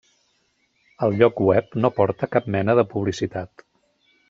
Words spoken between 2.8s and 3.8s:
de publicitat.